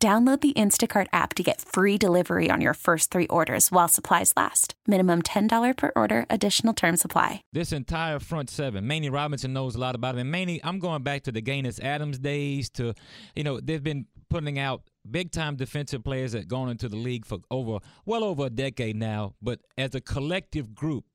[0.00, 4.32] Download the Instacart app to get free delivery on your first three orders while supplies
[4.36, 4.74] last.
[4.86, 7.42] Minimum $10 per order, additional term supply.
[7.52, 10.20] This entire front seven, Manny Robinson knows a lot about it.
[10.20, 12.94] And Manny, I'm going back to the Gaines Adams days to,
[13.34, 17.26] you know, they've been putting out big time defensive players that gone into the league
[17.26, 19.34] for over, well over a decade now.
[19.42, 21.06] But as a collective group,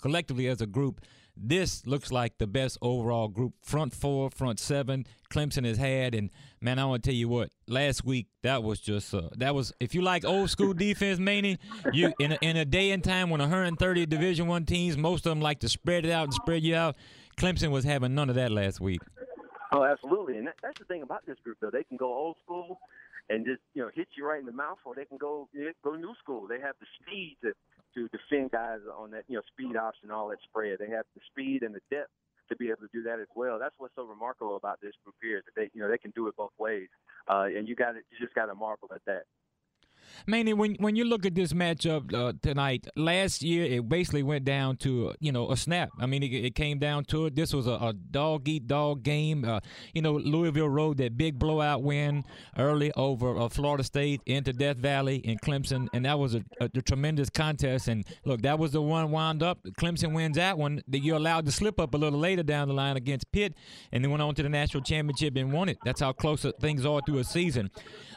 [0.00, 1.02] collectively as a group,
[1.36, 3.54] this looks like the best overall group.
[3.62, 7.50] Front four, front seven, Clemson has had, and man, I want to tell you what.
[7.66, 9.72] Last week, that was just uh, that was.
[9.80, 11.58] If you like old school defense, Manny,
[11.92, 15.30] you in a, in a day and time when 130 Division One teams, most of
[15.30, 16.96] them like to spread it out and spread you out.
[17.36, 19.00] Clemson was having none of that last week.
[19.74, 21.70] Oh, absolutely, and that, that's the thing about this group, though.
[21.70, 22.78] They can go old school
[23.28, 25.48] and just you know hit you right in the mouth, or they can go
[25.84, 26.46] go new school.
[26.46, 27.52] They have the speed to
[27.94, 30.78] to defend guys on that, you know, speed option, all that spread.
[30.78, 32.10] They have the speed and the depth
[32.48, 33.58] to be able to do that as well.
[33.58, 36.12] That's what's so remarkable about this group here is that they, you know, they can
[36.16, 36.88] do it both ways.
[37.28, 39.24] Uh, and you got you just got to marvel at that.
[40.26, 44.44] Manny, when when you look at this matchup uh, tonight, last year it basically went
[44.44, 45.90] down to you know a snap.
[45.98, 47.34] I mean, it, it came down to it.
[47.34, 49.44] This was a, a dog eat dog game.
[49.44, 49.60] Uh,
[49.94, 52.24] you know, Louisville rode that big blowout win
[52.58, 56.64] early over uh, Florida State into Death Valley in Clemson, and that was a, a,
[56.64, 57.88] a, tremendous contest.
[57.88, 59.62] And look, that was the one wound up.
[59.78, 60.82] Clemson wins that one.
[60.88, 63.54] That you're allowed to slip up a little later down the line against Pitt,
[63.90, 65.78] and then went on to the national championship and won it.
[65.84, 67.70] That's how close things are through a season.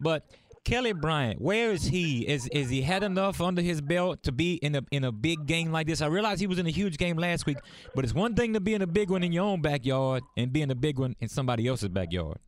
[0.00, 0.24] But
[0.64, 2.26] Kelly Bryant, where is he?
[2.26, 5.46] Is is he had enough under his belt to be in a in a big
[5.46, 6.02] game like this?
[6.02, 7.58] I realize he was in a huge game last week,
[7.94, 10.52] but it's one thing to be in a big one in your own backyard and
[10.52, 12.38] be in a big one in somebody else's backyard.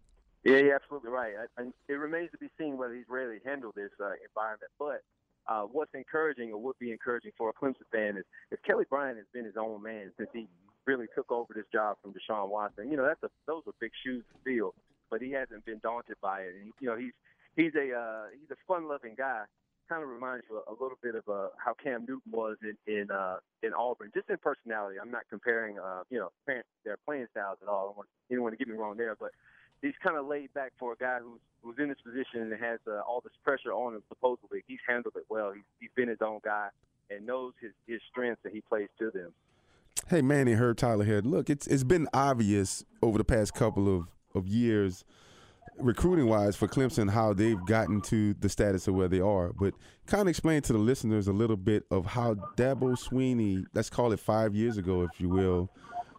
[0.45, 1.35] Yeah, you're absolutely right.
[1.89, 4.73] It remains to be seen whether he's really handled this uh, environment.
[4.79, 5.03] But
[5.47, 9.19] uh, what's encouraging, or would be encouraging for a Clemson fan, is if Kelly Bryant
[9.19, 10.49] has been his own man since he
[10.87, 12.91] really took over this job from Deshaun Watson.
[12.91, 14.75] You know, that's a those are big shoes to fill,
[15.11, 16.55] but he hasn't been daunted by it.
[16.61, 17.13] And you know, he's
[17.61, 19.45] he's a uh, he's a fun-loving guy.
[19.89, 22.77] Kind of reminds you a, a little bit of uh, how Cam Newton was in
[22.87, 24.97] in uh, in Auburn, just in personality.
[25.01, 27.83] I'm not comparing uh, you know their playing styles at all.
[27.83, 29.31] I don't want anyone to get me wrong there, but
[29.83, 32.79] he's kind of laid back for a guy who's who's in this position and has
[32.87, 34.03] uh, all this pressure on him.
[34.09, 35.53] Supposedly, he's handled it well.
[35.53, 36.69] He's, he's been his own guy
[37.11, 39.33] and knows his his strengths and he plays to them.
[40.09, 41.21] Hey, Manny, Herb Tyler here.
[41.21, 45.05] Look, it's it's been obvious over the past couple of of years
[45.79, 49.53] recruiting wise for Clemson how they've gotten to the status of where they are.
[49.53, 49.75] But
[50.07, 54.13] kind of explain to the listeners a little bit of how Dabo Swinney, let's call
[54.13, 55.71] it five years ago, if you will,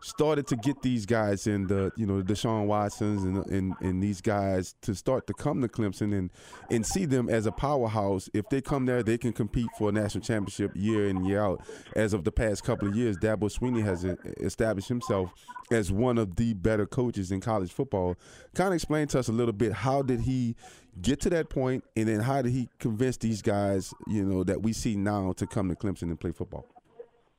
[0.02, 4.02] started to get these guys in the you know the Deshaun Watsons and, and and
[4.02, 6.30] these guys to start to come to Clemson and
[6.70, 8.30] and see them as a powerhouse.
[8.34, 11.62] If they come there, they can compete for a national championship year in year out.
[11.96, 14.04] As of the past couple of years, Dabo Swinney has
[14.40, 15.32] established himself
[15.72, 18.16] as one of the better coaches in college football.
[18.54, 20.56] Kind of explain to us a little bit how did he
[21.02, 24.62] get to that point, and then how did he convince these guys, you know, that
[24.62, 26.66] we see now to come to Clemson and play football?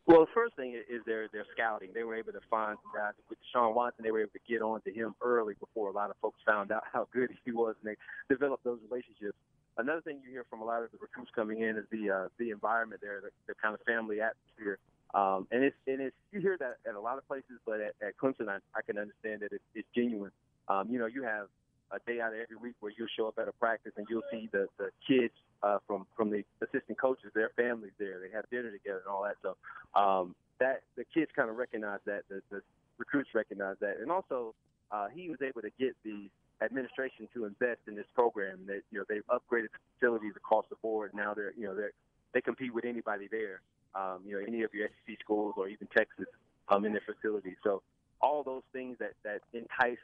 [0.06, 1.90] Well, the first thing is their their scouting.
[1.94, 4.02] They were able to find guys with Sean Watson.
[4.02, 6.72] They were able to get on to him early before a lot of folks found
[6.72, 9.38] out how good he was, and they developed those relationships.
[9.78, 12.28] Another thing you hear from a lot of the recruits coming in is the uh,
[12.38, 14.78] the environment there, the, the kind of family atmosphere.
[15.14, 17.94] Um, and it's and it's you hear that at a lot of places, but at,
[18.02, 20.32] at Clemson, I, I can understand that it's, it's genuine.
[20.68, 21.46] Um, you know, you have
[21.92, 24.26] a day out of every week where you'll show up at a practice and you'll
[24.30, 28.20] see the the kids uh, from from the assistant coaches, their families there.
[28.20, 29.36] They have dinner together and all that.
[29.42, 29.56] So
[29.98, 32.62] um, that the kids kind of recognize that, the, the
[32.98, 34.54] recruits recognize that, and also
[34.90, 36.28] uh, he was able to get the
[36.62, 38.60] administration to invest in this program.
[38.66, 41.12] That you know they've upgraded facilities across the board.
[41.14, 41.88] Now they're you know they
[42.34, 43.60] they compete with anybody there.
[43.94, 46.26] Um, you know any of your SEC schools or even Texas
[46.68, 47.56] um, in their facilities.
[47.62, 47.82] So
[48.20, 49.98] all those things that that entice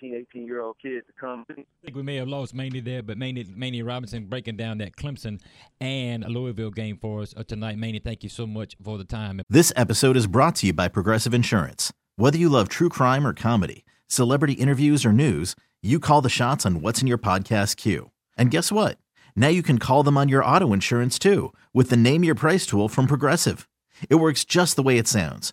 [0.00, 1.44] 17, 18 year old kids to come.
[1.50, 4.96] I think we may have lost Manny there, but Manny, Manny Robinson breaking down that
[4.96, 5.40] Clemson
[5.80, 7.78] and Louisville game for us uh, tonight.
[7.78, 9.40] Manny, thank you so much for the time.
[9.48, 11.92] This episode is brought to you by Progressive Insurance.
[12.16, 16.66] Whether you love true crime or comedy, celebrity interviews or news, you call the shots
[16.66, 18.10] on what's in your podcast queue.
[18.36, 18.98] And guess what?
[19.34, 22.66] Now you can call them on your auto insurance too with the Name Your Price
[22.66, 23.68] tool from Progressive.
[24.10, 25.52] It works just the way it sounds